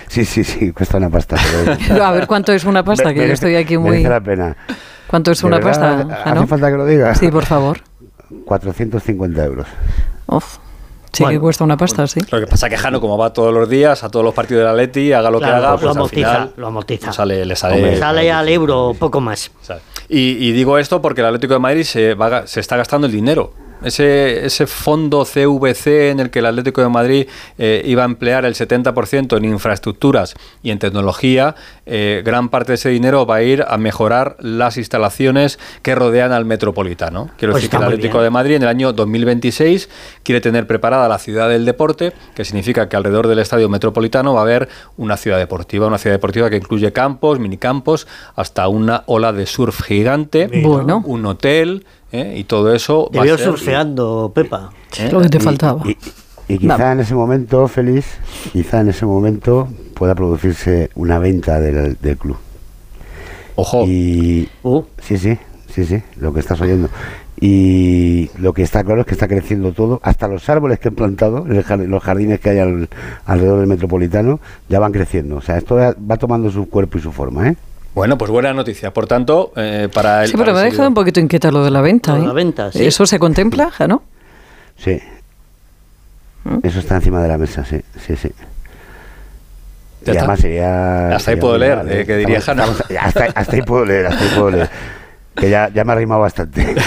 Sí, 0.08 0.26
sí, 0.26 0.44
sí, 0.44 0.72
cuesta 0.72 0.98
una 0.98 1.10
pasta. 1.10 1.38
a 2.02 2.12
ver, 2.12 2.28
¿cuánto 2.28 2.54
es 2.54 2.64
una 2.66 2.84
pasta? 2.84 3.14
Que 3.14 3.28
yo 3.28 3.34
estoy 3.34 3.56
aquí 3.56 3.78
muy... 3.78 3.92
Merece 3.92 4.10
la 4.10 4.22
pena. 4.22 4.58
¿Cuánto 5.08 5.32
es 5.32 5.44
una 5.44 5.60
pasta, 5.60 6.06
Jano? 6.24 6.42
¿Hace 6.42 6.48
falta 6.48 6.70
que 6.70 6.78
lo 6.78 6.86
diga? 6.86 7.16
Sí, 7.16 7.30
por 7.30 7.46
favor. 7.46 7.80
450 8.46 9.44
euros. 9.44 9.68
Uf. 10.28 10.58
Sí, 11.12 11.26
que 11.26 11.40
cuesta 11.40 11.64
una 11.64 11.76
pasta, 11.76 12.08
sí. 12.08 12.20
Lo 12.32 12.40
que 12.40 12.48
pasa 12.48 12.68
es 12.68 12.74
que 12.74 12.78
Jano, 12.78 13.02
como 13.02 13.18
va 13.18 13.34
todos 13.34 13.54
los 13.54 13.68
días 13.68 14.04
a 14.04 14.10
todos 14.10 14.24
los 14.24 14.34
partidos 14.34 14.62
de 14.62 14.66
la 14.66 14.74
Leti, 14.74 15.12
haga 15.12 15.30
lo 15.32 15.40
que 15.40 15.46
haga, 15.46 15.72
pues 15.74 15.84
lo 15.84 15.92
amortiza, 15.92 16.30
al 16.30 16.38
final, 16.38 16.54
lo 16.58 16.68
amortiza. 16.68 17.14
Sale, 17.14 17.46
le 17.46 17.56
sale, 17.56 17.98
sale 17.98 18.32
al 18.32 18.48
euro 18.48 18.96
poco 18.98 19.20
más. 19.20 19.52
Y, 20.08 20.48
y, 20.48 20.52
digo 20.52 20.78
esto 20.78 21.02
porque 21.02 21.22
el 21.22 21.28
Atlético 21.28 21.54
de 21.54 21.60
Madrid 21.60 21.84
se, 21.84 22.14
va, 22.16 22.48
se 22.48 22.60
está 22.60 22.78
gastando 22.78 23.08
el 23.08 23.14
dinero 23.14 23.54
ese, 23.84 24.46
ese 24.46 24.68
fondo 24.68 25.26
CVC 25.26 26.10
en 26.12 26.20
el 26.20 26.30
que 26.30 26.40
el 26.40 26.46
Atlético 26.46 26.82
de 26.82 26.90
Madrid 26.90 27.28
eh, 27.58 27.82
iba 27.86 28.04
a 28.04 28.06
emplear 28.06 28.46
el 28.46 28.56
70% 28.56 29.38
en 29.38 29.46
infraestructuras 29.46 30.36
y 30.64 30.72
en 30.72 30.80
tecnología, 30.80 31.56
eh, 31.86 32.22
gran 32.26 32.50
parte 32.50 32.72
de 32.72 32.76
ese 32.76 32.90
dinero 32.90 33.26
va 33.26 33.36
a 33.36 33.44
ir 33.44 33.64
a 33.68 33.78
mejorar 33.78 34.36
las 34.40 34.78
instalaciones 34.78 35.60
que 35.82 35.96
rodean 35.96 36.32
al 36.32 36.46
Metropolitano. 36.46 37.30
Quiero 37.38 37.54
Pues 37.54 37.64
decir 37.64 37.70
que 37.72 37.78
el 37.78 37.84
Atlético 37.84 38.18
bien. 38.18 38.24
de 38.26 38.30
Madrid 38.30 38.56
en 38.56 38.64
el 38.64 38.68
año 38.70 38.94
2026 38.94 39.90
quiere 40.24 40.42
tener 40.42 40.68
preparada 40.68 41.08
la 41.08 41.20
ciudad 41.20 41.50
del 41.50 41.66
deporte, 41.66 42.14
que 42.36 42.46
significa 42.46 42.90
que 42.90 42.96
alrededor 42.96 43.28
del 43.28 43.40
Estadio 43.40 43.70
Metropolitano 43.70 44.34
va 44.34 44.42
a 44.42 44.44
haber 44.44 44.70
una 44.98 45.18
ciudad 45.18 45.38
deportiva, 45.38 45.88
una 45.88 45.98
ciudad 45.98 46.16
deportiva 46.16 46.50
que 46.50 46.58
incluye 46.58 46.92
campos, 46.92 47.40
minicampos, 47.40 48.08
hasta 48.36 48.68
una 48.68 49.04
ola 49.06 49.32
de 49.34 49.46
surf 49.46 49.82
gigante, 49.84 50.50
Bueno. 50.64 51.02
un 51.06 51.26
hotel, 51.26 51.86
¿eh? 52.12 52.36
y 52.38 52.44
todo 52.44 52.74
eso 52.74 53.10
Te 53.12 53.18
va 53.18 53.24
a 53.24 53.26
veo 53.26 53.38
ser- 53.38 53.48
surfeando, 53.48 54.32
Pepa. 54.34 54.72
Es 54.98 55.12
lo 55.14 55.22
que 55.22 55.30
te 55.30 55.40
faltaba. 55.40 55.82
Y, 55.86 55.98
y 56.48 56.58
quizá 56.58 56.92
en 56.94 57.00
ese 57.02 57.14
momento, 57.16 57.68
Félix, 57.68 58.06
quizá 58.52 58.82
en 58.82 58.90
ese 58.90 59.06
momento 59.06 59.68
pueda 59.94 60.16
producirse 60.16 60.90
una 60.96 61.20
venta 61.20 61.60
del, 61.60 61.98
del 62.02 62.18
club. 62.18 62.38
Ojo, 63.56 63.84
Y 63.86 64.48
Uh, 64.64 64.82
sí, 65.02 65.18
sí, 65.18 65.38
sí, 65.74 65.86
sí, 65.86 66.02
lo 66.20 66.34
que 66.34 66.40
estás 66.40 66.60
oyendo. 66.62 66.90
Y 67.42 68.30
lo 68.38 68.54
que 68.54 68.64
está 68.64 68.84
claro 68.84 69.02
es 69.02 69.08
que 69.08 69.14
está 69.14 69.28
creciendo 69.28 69.72
todo, 69.72 70.00
hasta 70.04 70.28
los 70.28 70.48
árboles 70.50 70.80
que 70.80 70.90
han 70.90 70.96
plantado, 70.96 71.46
los 71.48 72.04
jardines 72.04 72.40
que 72.42 72.50
hay 72.50 72.60
al- 72.60 72.90
alrededor 73.26 73.60
del 73.60 73.68
metropolitano, 73.68 74.40
ya 74.68 74.80
van 74.80 74.92
creciendo. 74.92 75.38
O 75.38 75.42
sea, 75.42 75.58
esto 75.58 75.76
va 75.76 75.94
va 76.10 76.18
tomando 76.18 76.52
su 76.52 76.68
cuerpo 76.70 76.98
y 76.98 77.02
su 77.02 77.12
forma, 77.12 77.48
¿eh? 77.50 77.56
Bueno, 78.00 78.18
pues 78.18 78.32
buena 78.32 78.54
noticia. 78.54 78.94
Por 78.94 79.08
tanto, 79.08 79.52
eh, 79.58 79.90
para 79.94 80.24
el. 80.24 80.30
Sí, 80.30 80.38
pero 80.38 80.54
me 80.54 80.62
ha 80.62 80.64
dejado 80.64 80.88
un 80.88 80.94
poquito 80.94 81.20
inquieta 81.20 81.52
lo 81.52 81.66
de 81.66 81.70
la 81.70 81.82
venta. 81.82 82.18
¿eh? 82.18 82.22
la 82.22 82.32
venta, 82.32 82.72
sí. 82.72 82.86
¿Eso 82.86 83.06
se 83.06 83.20
contempla, 83.20 83.74
no? 83.90 84.04
Sí. 84.78 85.02
¿Mm? 86.46 86.60
Eso 86.64 86.80
está 86.80 86.96
encima 86.96 87.22
de 87.22 87.28
la 87.28 87.38
mesa, 87.38 87.66
sí, 87.66 87.82
sí, 88.00 88.16
sí. 88.16 88.32
Ya 90.06 90.06
y 90.06 90.10
está. 90.12 90.20
además 90.22 90.40
sería... 90.40 91.10
Hasta 91.14 91.32
ahí 91.32 91.38
puedo 91.38 91.56
muy 91.56 91.60
leer, 91.60 91.84
legal, 91.84 92.00
eh, 92.00 92.06
que 92.06 92.16
diría 92.16 92.40
Jano. 92.40 92.64
hasta, 93.02 93.26
hasta 93.36 93.56
ahí 93.58 93.64
puedo 93.64 93.84
leer, 93.84 94.06
hasta 94.06 94.24
ahí 94.24 94.30
puedo 94.34 94.52
leer. 94.52 94.70
Que 95.40 95.50
ya, 95.50 95.70
ya 95.70 95.84
me 95.84 95.94
ha 95.94 95.96
rimado 95.96 96.22
bastante. 96.22 96.76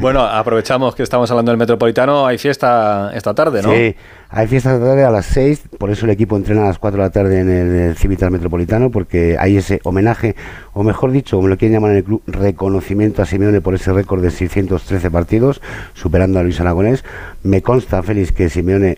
Bueno, 0.00 0.22
aprovechamos 0.22 0.94
que 0.94 1.02
estamos 1.02 1.30
hablando 1.30 1.52
del 1.52 1.58
Metropolitano. 1.58 2.26
Hay 2.26 2.38
fiesta 2.38 3.10
esta 3.14 3.34
tarde, 3.34 3.62
¿no? 3.62 3.70
Sí, 3.70 3.94
hay 4.30 4.46
fiesta 4.46 4.72
esta 4.72 4.86
tarde 4.86 5.04
a 5.04 5.10
las 5.10 5.26
6, 5.26 5.62
por 5.76 5.90
eso 5.90 6.06
el 6.06 6.10
equipo 6.12 6.36
entrena 6.36 6.62
a 6.62 6.68
las 6.68 6.78
4 6.78 6.96
de 6.96 7.06
la 7.06 7.10
tarde 7.10 7.40
en 7.40 7.50
el, 7.50 7.74
el 7.74 7.96
Civitas 7.96 8.30
Metropolitano, 8.30 8.90
porque 8.90 9.36
hay 9.38 9.58
ese 9.58 9.80
homenaje, 9.84 10.36
o 10.72 10.82
mejor 10.82 11.12
dicho, 11.12 11.36
como 11.36 11.48
lo 11.48 11.58
quieren 11.58 11.74
llamar 11.74 11.90
en 11.90 11.98
el 11.98 12.04
club, 12.04 12.22
reconocimiento 12.26 13.20
a 13.20 13.26
Simeone 13.26 13.60
por 13.60 13.74
ese 13.74 13.92
récord 13.92 14.22
de 14.22 14.30
613 14.30 15.10
partidos, 15.10 15.60
superando 15.92 16.38
a 16.38 16.42
Luis 16.42 16.60
Aragonés. 16.60 17.04
Me 17.42 17.60
consta, 17.60 18.02
Félix, 18.02 18.32
que 18.32 18.48
Simeone 18.48 18.96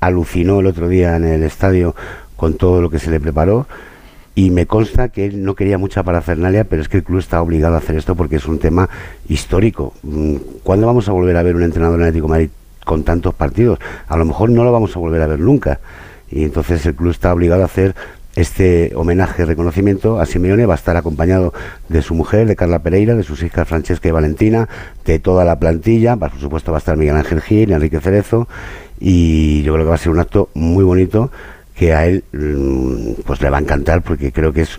alucinó 0.00 0.60
el 0.60 0.66
otro 0.66 0.88
día 0.88 1.16
en 1.16 1.24
el 1.24 1.42
estadio 1.42 1.94
con 2.36 2.54
todo 2.54 2.80
lo 2.80 2.90
que 2.90 2.98
se 2.98 3.10
le 3.10 3.20
preparó. 3.20 3.66
Y 4.34 4.50
me 4.50 4.66
consta 4.66 5.10
que 5.10 5.26
él 5.26 5.44
no 5.44 5.54
quería 5.54 5.78
mucha 5.78 6.02
parafernalia, 6.02 6.64
pero 6.64 6.82
es 6.82 6.88
que 6.88 6.98
el 6.98 7.04
club 7.04 7.20
está 7.20 7.40
obligado 7.40 7.76
a 7.76 7.78
hacer 7.78 7.96
esto 7.96 8.16
porque 8.16 8.36
es 8.36 8.46
un 8.46 8.58
tema 8.58 8.88
histórico. 9.28 9.94
Mm, 10.02 10.36
¿Cuándo 10.64 10.86
vamos 10.86 11.08
a 11.08 11.12
volver 11.12 11.36
a 11.36 11.42
ver 11.42 11.54
un 11.54 11.62
entrenador 11.62 12.00
en 12.00 12.06
Atlético 12.06 12.26
de 12.26 12.30
Madrid 12.30 12.48
con 12.84 13.04
tantos 13.04 13.34
partidos? 13.34 13.78
A 14.08 14.16
lo 14.16 14.24
mejor 14.24 14.50
no 14.50 14.64
lo 14.64 14.72
vamos 14.72 14.96
a 14.96 14.98
volver 14.98 15.22
a 15.22 15.28
ver 15.28 15.38
nunca. 15.38 15.78
Y 16.30 16.42
entonces 16.42 16.84
el 16.84 16.96
club 16.96 17.12
está 17.12 17.32
obligado 17.32 17.62
a 17.62 17.66
hacer 17.66 17.94
este 18.34 18.90
homenaje, 18.96 19.44
reconocimiento 19.44 20.18
a 20.18 20.26
Simeone. 20.26 20.66
Va 20.66 20.74
a 20.74 20.76
estar 20.76 20.96
acompañado 20.96 21.54
de 21.88 22.02
su 22.02 22.14
mujer, 22.14 22.48
de 22.48 22.56
Carla 22.56 22.80
Pereira, 22.80 23.14
de 23.14 23.22
sus 23.22 23.40
hijas 23.44 23.68
Francesca 23.68 24.08
y 24.08 24.10
Valentina, 24.10 24.68
de 25.04 25.20
toda 25.20 25.44
la 25.44 25.60
plantilla. 25.60 26.16
Por 26.16 26.36
supuesto 26.40 26.72
va 26.72 26.78
a 26.78 26.80
estar 26.80 26.96
Miguel 26.96 27.16
Ángel 27.16 27.40
Gil, 27.40 27.70
Enrique 27.70 28.00
Cerezo. 28.00 28.48
Y 28.98 29.62
yo 29.62 29.74
creo 29.74 29.84
que 29.84 29.90
va 29.90 29.94
a 29.94 29.98
ser 29.98 30.10
un 30.10 30.18
acto 30.18 30.48
muy 30.54 30.82
bonito 30.82 31.30
que 31.74 31.92
a 31.92 32.06
él 32.06 32.24
mm, 32.32 33.22
pues 33.26 33.40
le 33.40 33.50
va 33.50 33.58
a 33.58 33.60
encantar 33.60 34.02
porque 34.02 34.32
creo 34.32 34.52
que 34.52 34.62
es 34.62 34.78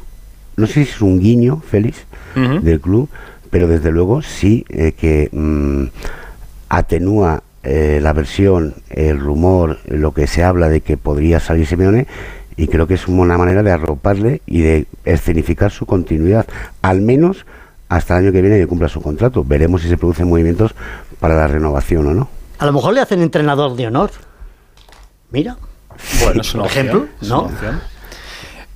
no 0.58 0.68
sé 0.68 0.74
si 0.74 0.82
es 0.92 1.02
un 1.02 1.20
guiño 1.20 1.62
Félix 1.68 2.06
Ujú. 2.36 2.62
del 2.62 2.80
club 2.80 3.10
pero 3.50 3.68
desde 3.68 3.92
luego 3.92 4.22
sí 4.22 4.66
eh, 4.70 4.94
que 4.94 5.30
mm, 5.32 5.86
atenúa 6.70 7.44
eh, 7.64 8.00
la 8.02 8.14
versión 8.14 8.76
el 8.90 9.20
rumor 9.20 9.80
lo 9.88 10.14
que 10.14 10.28
se 10.28 10.44
habla 10.44 10.70
de 10.70 10.82
que 10.82 10.98
podría 10.98 11.40
salir 11.40 11.66
Simeone 11.68 12.08
y 12.58 12.68
creo 12.68 12.88
que 12.88 12.94
es 12.94 13.08
una 13.08 13.38
manera 13.38 13.64
de 13.64 13.72
arroparle 13.72 14.42
y 14.46 14.62
de 14.62 14.88
escenificar 15.04 15.72
su 15.72 15.86
continuidad 15.86 16.46
al 16.82 17.02
menos 17.02 17.46
hasta 17.90 18.18
el 18.18 18.26
año 18.26 18.32
que 18.34 18.42
viene 18.42 18.58
que 18.58 18.68
cumpla 18.68 18.88
su 18.88 19.02
contrato 19.02 19.44
veremos 19.44 19.82
si 19.82 19.90
se 19.90 19.98
producen 19.98 20.30
movimientos 20.30 20.74
para 21.20 21.36
la 21.36 21.48
renovación 21.48 22.08
o 22.08 22.14
no 22.14 22.30
a 22.58 22.66
lo 22.66 22.72
mejor 22.74 22.94
le 22.94 23.02
hacen 23.02 23.22
entrenador 23.22 23.76
de 23.76 23.88
honor. 23.88 24.12
Mira. 25.32 25.58
Bueno, 26.24 26.42
es 26.42 26.54
una 26.54 26.64
por 26.64 26.68
opción, 26.72 26.86
ejemplo, 26.88 27.08
es 27.22 27.28
¿no? 27.30 27.42
una 27.44 27.54
opción. 27.54 27.82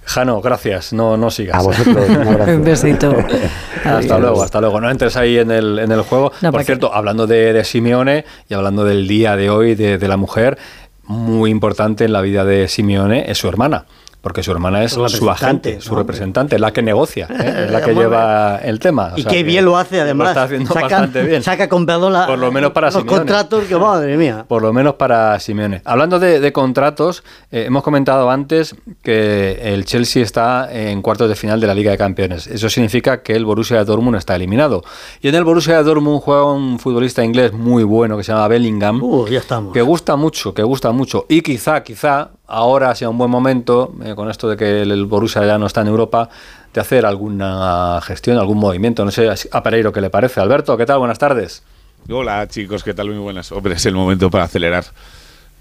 Jano, 0.05 0.41
gracias. 0.41 0.91
No, 0.93 1.17
no 1.17 1.29
sigas. 1.29 1.57
a 1.57 1.61
vosotros 1.61 2.09
un 2.09 2.15
abrazo. 2.27 2.51
Un 2.51 2.63
besito. 2.63 3.11
Hasta 3.77 3.97
Adiós. 3.97 4.19
luego, 4.19 4.43
hasta 4.43 4.59
luego. 4.61 4.81
No 4.81 4.89
entres 4.89 5.15
ahí 5.15 5.37
en 5.37 5.51
el, 5.51 5.77
en 5.79 5.91
el 5.91 6.01
juego. 6.01 6.31
No, 6.41 6.51
Por 6.51 6.63
cierto, 6.63 6.93
hablando 6.93 7.27
de, 7.27 7.53
de 7.53 7.63
Simeone 7.63 8.25
y 8.49 8.53
hablando 8.55 8.83
del 8.83 9.07
día 9.07 9.35
de 9.35 9.49
hoy 9.51 9.75
de, 9.75 9.97
de 9.99 10.07
la 10.07 10.17
mujer, 10.17 10.57
muy 11.03 11.49
importante 11.51 12.05
en 12.05 12.13
la 12.13 12.21
vida 12.21 12.43
de 12.43 12.67
Simeone 12.67 13.29
es 13.31 13.37
su 13.37 13.47
hermana. 13.47 13.85
Porque 14.21 14.43
su 14.43 14.51
hermana 14.51 14.83
es 14.83 14.91
Su 14.91 15.29
agente, 15.29 15.79
su 15.79 15.93
¿no? 15.93 15.99
representante, 15.99 16.55
es 16.55 16.61
la 16.61 16.73
que 16.73 16.81
negocia, 16.81 17.25
¿eh? 17.29 17.63
es 17.67 17.71
la 17.71 17.81
que 17.81 17.93
lleva 17.95 18.57
el 18.57 18.77
tema. 18.79 19.11
O 19.13 19.17
Y 19.17 19.21
sea 19.21 19.31
qué 19.31 19.37
que 19.37 19.43
bien 19.43 19.63
lo 19.63 19.77
hace, 19.77 20.01
además. 20.01 20.25
Lo 20.25 20.29
está 20.31 20.43
haciendo 20.43 20.67
saca, 20.73 20.81
bastante 20.81 21.23
bien. 21.23 21.41
saca 21.41 21.69
con 21.69 21.85
la- 21.85 22.27
Por 22.27 22.37
lo 22.37 22.51
menos 22.51 22.71
para 22.71 22.87
los 22.87 22.95
Simeone. 22.95 23.17
contratos 23.17 23.63
que, 23.63 23.75
madre 23.77 24.17
mía. 24.17 24.45
Por 24.49 24.61
lo 24.61 24.73
menos 24.73 24.95
para 24.95 25.39
Simeone. 25.39 25.81
Hablando 25.85 26.19
de, 26.19 26.39
de 26.41 26.51
contratos, 26.51 27.23
eh, 27.51 27.63
hemos 27.67 27.81
comentado 27.83 28.29
antes 28.29 28.75
que 29.01 29.73
el 29.73 29.85
Chelsea 29.85 30.21
está 30.21 30.69
en 30.71 31.01
cuartos 31.01 31.29
de 31.29 31.35
final 31.35 31.59
de 31.61 31.67
la 31.67 31.73
Liga 31.73 31.91
de 31.91 31.97
Campeones. 31.97 32.47
Eso 32.47 32.69
significa 32.69 33.23
que 33.23 33.33
el 33.33 33.45
Borussia 33.45 33.83
Dortmund 33.85 34.17
está 34.17 34.35
eliminado. 34.35 34.83
Y 35.21 35.29
en 35.29 35.35
el 35.35 35.43
Borussia 35.45 35.81
Dortmund 35.81 36.21
juega 36.21 36.43
un 36.51 36.77
futbolista 36.79 37.23
inglés 37.23 37.53
muy 37.53 37.83
bueno 37.83 38.17
que 38.17 38.23
se 38.23 38.33
llama 38.33 38.47
Bellingham. 38.49 39.01
Uh, 39.01 39.27
ya 39.27 39.39
estamos. 39.39 39.73
Que 39.73 39.81
gusta 39.81 40.15
mucho, 40.17 40.53
que 40.53 40.63
gusta 40.63 40.91
mucho. 40.91 41.25
Y 41.29 41.41
quizá, 41.41 41.81
quizá, 41.83 42.31
ahora 42.49 42.93
sea 42.95 43.09
un 43.09 43.17
buen 43.17 43.29
momento, 43.29 43.93
eh, 44.03 44.15
con 44.15 44.29
esto 44.29 44.49
de 44.49 44.57
que 44.57 44.81
el, 44.81 45.05
Borussia 45.05 45.45
ya 45.45 45.57
no 45.57 45.67
está 45.67 45.81
en 45.81 45.87
Europa, 45.87 46.29
de 46.73 46.81
hacer 46.81 47.05
alguna 47.05 47.99
gestión, 48.03 48.37
algún 48.37 48.57
movimiento. 48.57 49.05
No 49.05 49.11
sé 49.11 49.29
a 49.51 49.63
Pereiro 49.63 49.93
qué 49.93 50.01
le 50.01 50.09
parece. 50.09 50.41
Alberto, 50.41 50.75
¿qué 50.75 50.85
tal? 50.85 50.99
Buenas 50.99 51.19
tardes. 51.19 51.63
Hola 52.09 52.47
chicos, 52.47 52.83
¿qué 52.83 52.93
tal? 52.93 53.09
Muy 53.09 53.19
buenas. 53.19 53.51
Hombre, 53.51 53.75
es 53.75 53.85
el 53.85 53.93
momento 53.93 54.29
para 54.29 54.45
acelerar 54.45 54.85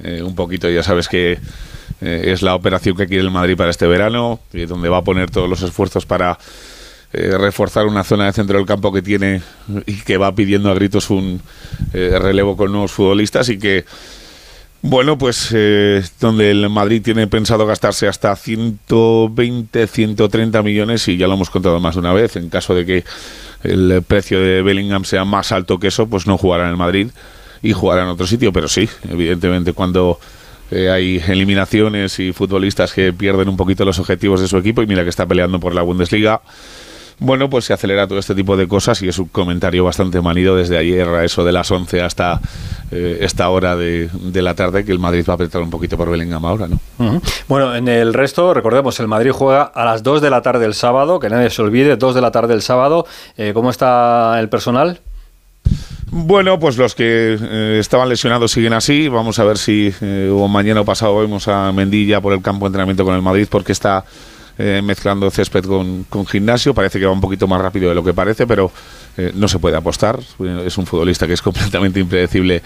eh, 0.03 0.23
un 0.23 0.35
poquito. 0.35 0.69
Ya 0.69 0.83
sabes 0.83 1.09
que 1.09 1.39
eh, 2.01 2.23
es 2.27 2.43
la 2.43 2.55
operación 2.55 2.97
que 2.97 3.07
quiere 3.07 3.23
el 3.23 3.31
Madrid 3.31 3.57
para 3.57 3.71
este 3.71 3.87
verano, 3.87 4.41
y 4.53 4.65
donde 4.67 4.89
va 4.89 4.99
a 4.99 5.05
poner 5.05 5.31
todos 5.31 5.49
los 5.49 5.63
esfuerzos 5.63 6.07
para 6.07 6.39
reforzar 7.11 7.87
una 7.87 8.05
zona 8.05 8.27
de 8.27 8.35
centro 8.35 8.59
del 8.59 8.67
campo 8.67 8.93
que 8.93 9.01
tiene 9.01 9.41
y 9.87 9.95
que 10.03 10.19
va 10.19 10.35
pidiendo 10.35 10.71
a 10.71 10.75
gritos 10.75 11.09
un 11.09 11.41
relevo 11.95 12.55
con 12.55 12.71
nuevos 12.71 12.93
futbolistas 12.93 13.49
y 13.49 13.59
que 13.59 13.87
bueno, 14.83 15.19
pues 15.19 15.51
eh, 15.55 16.03
donde 16.21 16.51
el 16.51 16.69
Madrid 16.71 17.03
tiene 17.03 17.27
pensado 17.27 17.67
gastarse 17.67 18.07
hasta 18.07 18.35
120, 18.37 19.87
130 19.87 20.63
millones 20.63 21.09
y 21.09 21.17
ya 21.17 21.27
lo 21.27 21.35
hemos 21.35 21.51
contado 21.51 21.81
más 21.81 21.95
de 21.95 22.01
una 22.01 22.13
vez, 22.13 22.37
en 22.37 22.49
caso 22.49 22.75
de 22.75 22.87
que 22.87 23.05
el 23.65 24.03
precio 24.07 24.41
de 24.41 24.63
Bellingham 24.63 25.05
sea 25.05 25.25
más 25.25 25.53
alto 25.53 25.79
que 25.79 25.89
eso, 25.89 26.07
pues 26.09 26.27
no 26.27 26.39
jugará 26.39 26.65
en 26.65 26.71
el 26.71 26.77
Madrid 26.77 27.09
y 27.63 27.73
jugará 27.73 28.03
en 28.03 28.09
otro 28.09 28.27
sitio, 28.27 28.53
pero 28.53 28.69
sí, 28.69 28.89
evidentemente 29.09 29.73
cuando 29.73 30.21
eh, 30.71 30.91
hay 30.91 31.23
eliminaciones 31.27 32.19
y 32.19 32.33
futbolistas 32.33 32.93
que 32.93 33.13
pierden 33.13 33.49
un 33.49 33.57
poquito 33.57 33.85
los 33.85 33.99
objetivos 33.99 34.41
de 34.41 34.49
su 34.49 34.57
equipo 34.59 34.83
y 34.83 34.87
mira 34.87 35.03
que 35.03 35.11
está 35.11 35.27
peleando 35.27 35.59
por 35.59 35.75
la 35.75 35.83
Bundesliga. 35.83 36.43
Bueno, 37.21 37.51
pues 37.51 37.65
se 37.65 37.73
acelera 37.73 38.07
todo 38.07 38.19
este 38.19 38.35
tipo 38.35 38.57
de 38.57 38.69
cosas 38.69 39.03
y 39.03 39.09
es 39.09 39.19
un 39.19 39.27
comentario 39.27 39.85
bastante 39.85 40.21
manido 40.21 40.55
desde 40.55 40.79
ayer 40.79 41.09
a 41.09 41.25
eso 41.25 41.45
de 41.45 41.51
las 41.51 41.69
11 41.69 42.01
hasta 42.01 42.41
eh, 42.93 43.19
esta 43.23 43.49
hora 43.49 43.75
de, 43.75 44.09
la 44.35 44.55
tarde 44.55 44.85
que 44.85 44.93
el 44.93 45.01
Madrid 45.01 45.25
va 45.29 45.33
a 45.33 45.35
apretar 45.35 45.61
un 45.61 45.71
poquito 45.71 45.97
por 45.97 46.11
Bellingham 46.11 46.45
ahora, 46.45 46.69
¿no? 46.69 46.81
Bueno, 47.49 47.75
en 47.75 47.89
el 47.89 48.15
resto, 48.15 48.55
recordemos, 48.55 49.01
el 49.01 49.09
Madrid 49.09 49.33
juega 49.33 49.63
a 49.63 49.85
las 49.85 50.05
2 50.05 50.23
de 50.23 50.31
la 50.31 50.43
tarde 50.43 50.65
el 50.65 50.75
sábado, 50.75 51.19
que 51.19 51.29
nadie 51.29 51.51
se 51.51 51.61
olvide, 51.61 51.97
2 51.97 52.15
de 52.15 52.21
la 52.21 52.31
tarde 52.31 52.55
el 52.55 52.63
sábado. 52.63 53.05
Eh, 53.37 53.51
¿Cómo 53.53 53.71
está 53.71 54.39
el 54.39 54.49
personal? 54.49 55.01
Bueno, 56.11 56.59
pues 56.61 56.79
los 56.79 56.95
que 56.95 57.37
eh, 57.39 57.79
estaban 57.81 58.09
lesionados 58.09 58.53
siguen 58.53 58.75
así. 58.75 59.09
Vamos 59.09 59.41
a 59.41 59.45
ver 59.45 59.59
si 59.59 59.93
o 60.33 60.47
mañana 60.47 60.83
o 60.83 60.85
pasado 60.85 61.19
vemos 61.19 61.49
a 61.49 61.73
Mendilla 61.73 62.21
por 62.21 62.33
el 62.33 62.43
campo 62.43 62.65
de 62.65 62.69
entrenamiento 62.69 63.05
con 63.05 63.15
el 63.15 63.23
Madrid 63.23 63.49
porque 63.51 63.73
está 63.73 64.05
eh, 64.61 64.83
mezclando 64.83 65.31
césped 65.31 65.65
con, 65.65 66.27
gimnasio. 66.27 66.75
Parece 66.75 66.99
que 66.99 67.07
va 67.07 67.13
un 67.13 67.21
poquito 67.21 67.47
más 67.47 67.61
rápido 67.61 67.89
de 67.89 67.95
lo 67.95 68.03
que 68.03 68.13
parece, 68.13 68.45
pero 68.45 68.73
eh, 69.17 69.31
no 69.33 69.47
se 69.47 69.61
puede 69.61 69.77
apostar. 69.77 70.19
Es 70.67 70.77
un 70.79 70.85
futbolista 70.85 71.29
que 71.29 71.35
es 71.35 71.43
completamente 71.49 72.01
impredecible 72.01 72.63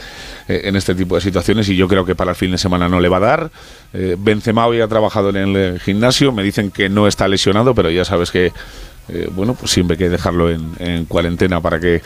eh, 0.48 0.62
en 0.64 0.76
este 0.76 0.94
tipo 0.94 1.16
de 1.16 1.20
situaciones 1.20 1.68
y 1.68 1.76
yo 1.76 1.88
creo 1.88 2.06
que 2.06 2.14
para 2.14 2.30
el 2.30 2.36
fin 2.36 2.50
de 2.50 2.56
semana 2.56 2.88
no 2.88 2.98
le 2.98 3.10
va 3.10 3.18
a 3.18 3.20
dar. 3.20 3.50
Benzema 3.92 4.66
hoy 4.66 4.80
ha 4.80 4.88
trabajado 4.88 5.28
en 5.28 5.36
el 5.36 5.80
gimnasio. 5.80 6.32
Me 6.32 6.42
dicen 6.42 6.70
que 6.70 6.88
no 6.88 7.06
está 7.06 7.28
lesionado, 7.28 7.74
pero 7.74 7.90
ya 7.90 8.06
sabes 8.06 8.30
que 8.30 8.52
bueno, 9.32 9.52
pues 9.54 9.70
siempre 9.70 9.94
hay 9.94 9.98
que 9.98 10.08
dejarlo 10.08 10.48
en, 10.48 10.70
en 10.78 11.04
cuarentena 11.04 11.60
para 11.60 11.78
que 11.78 12.00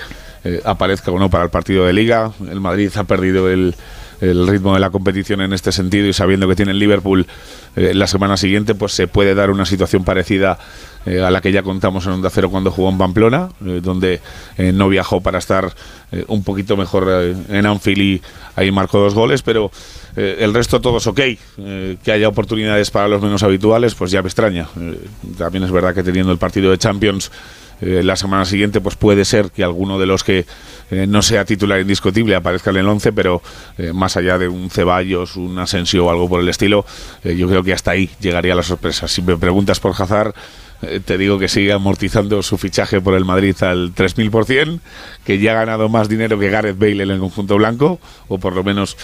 aparezca 0.64 1.12
o 1.12 1.19
no 1.21 1.31
para 1.31 1.45
el 1.45 1.50
partido 1.50 1.85
de 1.85 1.93
liga. 1.93 2.33
El 2.50 2.61
Madrid 2.61 2.90
ha 2.97 3.05
perdido 3.05 3.49
el 3.49 3.76
el 4.20 4.46
ritmo 4.46 4.75
de 4.75 4.80
la 4.80 4.90
competición 4.90 5.40
en 5.40 5.52
este 5.52 5.73
sentido 5.73 6.06
y 6.06 6.12
sabiendo 6.12 6.49
que 6.49 6.56
tiene 6.56 6.73
el 6.73 6.78
Liverpool 6.78 7.26
eh, 7.76 7.92
la 7.94 8.06
semana 8.06 8.37
siguiente, 8.37 8.75
pues 8.75 8.92
se 8.92 9.06
puede 9.06 9.35
dar 9.35 9.50
una 9.50 9.66
situación 9.66 10.04
parecida 10.04 10.58
eh, 11.04 11.20
a 11.20 11.30
la 11.30 11.40
que 11.40 11.52
ya 11.52 11.62
contamos 11.62 12.06
en 12.06 12.12
Onda 12.12 12.30
Cero 12.30 12.50
cuando 12.50 12.70
jugó 12.70 12.90
en 12.90 12.99
Pamplona, 12.99 13.50
eh, 13.64 13.80
donde 13.82 14.20
no 14.73 14.88
viajó 14.88 15.20
para 15.20 15.38
estar 15.38 15.75
un 16.28 16.44
poquito 16.44 16.76
mejor 16.76 17.35
en 17.49 17.66
Anfield 17.66 18.00
y 18.00 18.23
ahí 18.54 18.70
marcó 18.70 19.00
dos 19.00 19.12
goles, 19.12 19.42
pero 19.42 19.70
el 20.14 20.54
resto 20.54 20.80
todo 20.80 20.99
es 20.99 21.06
ok. 21.06 21.20
que 22.02 22.12
haya 22.12 22.28
oportunidades 22.28 22.90
para 22.90 23.08
los 23.08 23.20
menos 23.20 23.42
habituales, 23.42 23.94
pues 23.94 24.12
ya 24.12 24.23
me 24.23 24.28
extraña. 24.28 24.68
también 25.37 25.64
es 25.64 25.70
verdad 25.70 25.94
que 25.94 26.02
teniendo 26.04 26.32
el 26.32 26.38
partido 26.38 26.70
de 26.70 26.78
Champions 26.78 27.30
eh, 27.80 28.02
la 28.02 28.16
semana 28.16 28.45
siguiente 28.45 28.80
pues 28.80 28.97
puede 28.97 29.25
ser 29.25 29.50
que 29.50 29.62
alguno 29.62 29.99
de 29.99 30.06
los 30.06 30.25
que 30.25 30.47
eh, 30.90 31.06
no 31.06 31.23
sea 31.23 31.45
titular 31.45 31.80
indiscutible 31.80 32.35
aparezca 32.35 32.71
en 32.71 32.76
el 32.76 32.88
11, 32.88 33.12
pero 33.12 33.42
eh, 33.76 33.92
más 33.92 34.16
allá 34.16 34.38
de 34.38 34.49
un 34.49 34.71
Ceballos, 34.71 35.37
un 35.37 35.59
Asensio 35.59 36.06
o 36.06 36.11
algo 36.11 36.28
por 36.28 36.40
el 36.40 36.49
estilo, 36.49 36.85
yo 37.25 37.49
creo 37.49 37.62
que 37.62 37.73
hasta 37.73 37.92
ahí 37.92 38.11
llegaría 38.21 38.54
la 38.54 38.62
sorpresa. 38.62 39.09
Si 39.09 39.21
me 39.23 39.37
preguntas 39.37 39.80
por 39.80 39.92
Hazard, 40.00 40.35
te 41.04 41.18
digo 41.18 41.38
que 41.38 41.49
sigue 41.49 41.73
amortizando 41.73 42.42
su 42.42 42.59
fichaje 42.59 43.00
por 43.00 43.14
el 43.14 43.25
Madrid 43.25 43.56
al 43.62 43.95
3000%, 43.95 44.80
que 45.25 45.38
ya 45.38 45.52
ha 45.52 45.54
ganado 45.54 45.88
más 45.88 46.09
dinero 46.09 46.38
que 46.38 46.50
Gareth 46.50 46.78
Bale 46.78 47.02
en 47.02 47.11
el 47.11 47.18
conjunto 47.18 47.56
blanco, 47.56 47.99
o 48.28 48.38
por 48.38 48.54
lo 48.54 48.62
menos 48.62 48.97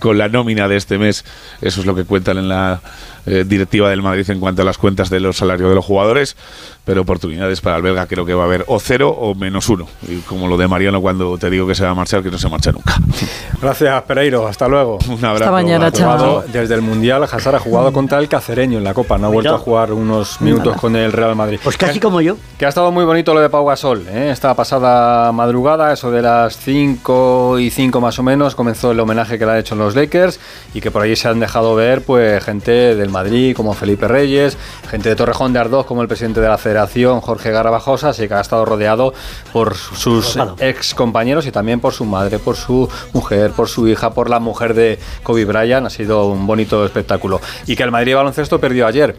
con 0.00 0.18
la 0.18 0.28
nómina 0.28 0.68
de 0.68 0.76
este 0.76 0.98
mes, 0.98 1.24
eso 1.60 1.80
es 1.80 1.86
lo 1.86 1.94
que 1.94 2.04
cuentan 2.04 2.38
en 2.38 2.48
la 2.48 2.80
directiva 3.24 3.88
del 3.88 4.02
Madrid 4.02 4.28
en 4.30 4.40
cuanto 4.40 4.62
a 4.62 4.64
las 4.64 4.78
cuentas 4.78 5.08
de 5.08 5.20
los 5.20 5.36
salarios 5.36 5.68
de 5.68 5.76
los 5.76 5.84
jugadores 5.84 6.36
pero 6.84 7.02
oportunidades 7.02 7.60
para 7.60 7.76
el 7.76 7.82
belga 7.82 8.06
creo 8.06 8.26
que 8.26 8.34
va 8.34 8.42
a 8.42 8.46
haber 8.46 8.64
o 8.66 8.80
cero 8.80 9.10
o 9.10 9.34
menos 9.34 9.68
uno. 9.68 9.86
Y 10.08 10.18
como 10.20 10.48
lo 10.48 10.56
de 10.56 10.66
Mariano 10.66 11.00
cuando 11.00 11.38
te 11.38 11.48
digo 11.48 11.66
que 11.66 11.74
se 11.74 11.84
va 11.84 11.90
a 11.90 11.94
marchar, 11.94 12.22
que 12.22 12.30
no 12.30 12.38
se 12.38 12.48
marcha 12.48 12.72
nunca. 12.72 12.96
Gracias, 13.62 14.02
Pereiro. 14.02 14.46
Hasta 14.46 14.66
luego. 14.66 14.98
Un 15.08 15.24
abrazo. 15.24 15.44
Hasta 15.44 15.50
mañana, 15.52 15.92
chao. 15.92 16.42
Desde 16.52 16.74
el 16.74 16.82
Mundial, 16.82 17.22
Hazard 17.24 17.56
ha 17.56 17.60
jugado 17.60 17.92
contra 17.92 18.18
el 18.18 18.28
Cacereño 18.28 18.78
en 18.78 18.84
la 18.84 18.94
Copa. 18.94 19.16
No 19.16 19.28
ha 19.28 19.30
vuelto 19.30 19.54
a 19.54 19.58
jugar 19.58 19.92
unos 19.92 20.40
minutos 20.40 20.76
con 20.76 20.96
el 20.96 21.11
Real 21.12 21.36
Madrid. 21.36 21.60
Pues 21.62 21.76
casi 21.76 22.00
como 22.00 22.20
yo. 22.20 22.36
Que 22.58 22.66
ha 22.66 22.68
estado 22.68 22.90
muy 22.90 23.04
bonito 23.04 23.34
lo 23.34 23.40
de 23.40 23.50
Pau 23.50 23.66
Gasol. 23.66 24.06
¿eh? 24.08 24.30
Esta 24.30 24.54
pasada 24.54 25.32
madrugada, 25.32 25.92
eso 25.92 26.10
de 26.10 26.22
las 26.22 26.56
5 26.56 27.58
y 27.58 27.70
5 27.70 28.00
más 28.00 28.18
o 28.18 28.22
menos, 28.22 28.54
comenzó 28.54 28.92
el 28.92 29.00
homenaje 29.00 29.38
que 29.38 29.46
le 29.46 29.52
han 29.52 29.58
hecho 29.58 29.74
en 29.74 29.80
los 29.80 29.94
Lakers 29.94 30.40
y 30.74 30.80
que 30.80 30.90
por 30.90 31.02
ahí 31.02 31.16
se 31.16 31.28
han 31.28 31.40
dejado 31.40 31.74
ver 31.74 32.02
pues 32.02 32.42
gente 32.44 32.94
del 32.94 33.10
Madrid 33.10 33.54
como 33.54 33.74
Felipe 33.74 34.08
Reyes, 34.08 34.56
gente 34.88 35.08
de 35.08 35.16
Torrejón 35.16 35.52
de 35.52 35.60
Ardoz 35.60 35.86
como 35.86 36.02
el 36.02 36.08
presidente 36.08 36.40
de 36.40 36.48
la 36.48 36.58
Federación 36.58 37.20
Jorge 37.20 37.50
Garabajosa, 37.50 38.10
así 38.10 38.28
que 38.28 38.34
ha 38.34 38.40
estado 38.40 38.64
rodeado 38.64 39.14
por 39.52 39.74
sus 39.74 40.38
ex 40.58 40.94
compañeros 40.94 41.46
y 41.46 41.52
también 41.52 41.80
por 41.80 41.92
su 41.92 42.04
madre, 42.04 42.38
por 42.38 42.56
su 42.56 42.88
mujer, 43.12 43.52
por 43.52 43.68
su 43.68 43.88
hija, 43.88 44.10
por 44.10 44.30
la 44.30 44.40
mujer 44.40 44.74
de 44.74 44.98
Kobe 45.22 45.44
Bryant. 45.44 45.86
Ha 45.86 45.90
sido 45.90 46.26
un 46.26 46.46
bonito 46.46 46.84
espectáculo. 46.84 47.40
Y 47.66 47.76
que 47.76 47.82
el 47.82 47.90
Madrid 47.90 48.14
Baloncesto 48.14 48.60
perdió 48.60 48.86
ayer. 48.86 49.16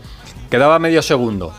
Quedaba 0.49 0.79
medio 0.79 1.01
segundo. 1.01 1.53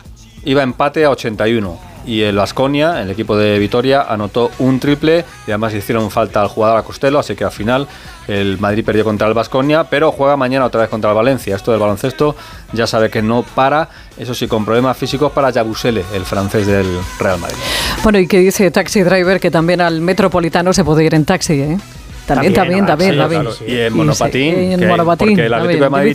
Iba 0.45 0.63
empate 0.63 1.05
a 1.05 1.11
81 1.11 1.95
y 2.07 2.23
el 2.23 2.37
Vasconia, 2.37 3.01
el 3.01 3.11
equipo 3.11 3.37
de 3.37 3.59
Vitoria, 3.59 4.03
anotó 4.03 4.51
un 4.59 4.79
triple 4.79 5.25
y 5.47 5.51
además 5.51 5.75
hicieron 5.75 6.11
falta 6.11 6.43
al 6.43 6.49
jugador 6.49 6.79
a 6.79 6.83
Costello, 6.83 7.19
así 7.19 7.35
que 7.35 7.45
al 7.45 7.51
final 7.51 7.89
el 8.29 8.59
Madrid 8.59 8.85
perdió 8.85 9.05
contra 9.05 9.27
el 9.27 9.35
Vasconia, 9.35 9.85
pero 9.85 10.13
juega 10.13 10.37
mañana 10.37 10.67
otra 10.67 10.83
vez 10.83 10.91
contra 10.91 11.11
el 11.11 11.17
Valencia. 11.17 11.57
Esto 11.57 11.71
del 11.71 11.81
baloncesto 11.81 12.37
ya 12.73 12.87
sabe 12.87 13.11
que 13.11 13.23
no 13.23 13.43
para, 13.43 13.89
eso 14.19 14.35
sí, 14.35 14.47
con 14.47 14.65
problemas 14.65 14.97
físicos 14.97 15.33
para 15.33 15.51
Yabusele, 15.51 16.05
el 16.15 16.25
francés 16.25 16.67
del 16.67 16.87
Real 17.19 17.39
Madrid. 17.39 17.57
Bueno, 18.03 18.19
y 18.19 18.27
que 18.27 18.39
dice 18.39 18.71
Taxi 18.71 19.03
Driver 19.03 19.41
que 19.41 19.51
también 19.51 19.81
al 19.81 20.01
Metropolitano 20.01 20.73
se 20.73 20.85
puede 20.85 21.05
ir 21.05 21.15
en 21.15 21.25
taxi, 21.25 21.55
¿eh? 21.55 21.79
También, 22.27 22.55
también, 22.55 22.87
también, 22.87 23.17
también. 23.19 23.47
Y 23.67 23.77
en 23.77 23.97
monopatín, 23.97 24.55
en 24.55 24.89
monopatín. 24.89 25.29
porque 25.29 25.47
el 25.47 25.55
Atlético 25.55 25.85
de 25.85 25.91
Madrid 25.91 26.15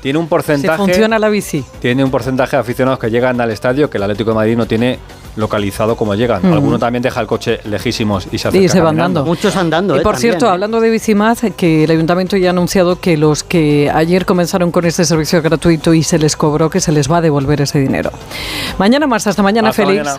tiene, 0.00 0.18
un 0.18 0.28
porcentaje. 0.28 0.76
funciona 0.76 1.18
la 1.18 1.28
bici. 1.28 1.64
Tiene 1.80 2.04
un 2.04 2.10
porcentaje 2.10 2.56
de 2.56 2.60
aficionados 2.60 2.98
que 2.98 3.10
llegan 3.10 3.40
al 3.40 3.50
estadio 3.50 3.88
que 3.88 3.96
el 3.96 4.02
Atlético 4.02 4.30
de 4.30 4.36
Madrid 4.36 4.56
no 4.56 4.66
tiene 4.66 4.98
localizado 5.36 5.96
como 5.96 6.14
llegan. 6.14 6.42
Mm. 6.42 6.52
Alguno 6.52 6.78
también 6.78 7.02
deja 7.02 7.20
el 7.20 7.26
coche 7.26 7.60
lejísimos 7.64 8.26
y 8.30 8.38
se 8.38 8.48
acerca 8.48 8.64
Y 8.64 8.68
se 8.68 8.80
van 8.80 9.00
andando. 9.00 9.24
Muchos 9.24 9.56
andando. 9.56 9.96
Y 9.96 10.00
eh, 10.00 10.02
por 10.02 10.16
cierto, 10.16 10.46
¿eh? 10.46 10.50
hablando 10.50 10.80
de 10.80 10.90
Bicimaz, 10.90 11.42
que 11.56 11.84
el 11.84 11.90
ayuntamiento 11.90 12.36
ya 12.36 12.48
ha 12.48 12.50
anunciado 12.50 13.00
que 13.00 13.16
los 13.16 13.42
que 13.42 13.90
ayer 13.90 14.26
comenzaron 14.26 14.70
con 14.70 14.84
este 14.84 15.04
servicio 15.04 15.40
gratuito 15.40 15.94
y 15.94 16.02
se 16.02 16.18
les 16.18 16.36
cobró, 16.36 16.68
que 16.68 16.80
se 16.80 16.92
les 16.92 17.10
va 17.10 17.18
a 17.18 17.20
devolver 17.20 17.62
ese 17.62 17.78
dinero. 17.78 18.10
Mañana 18.78 19.06
más, 19.06 19.26
hasta 19.26 19.42
mañana, 19.42 19.72
Félix. 19.72 20.18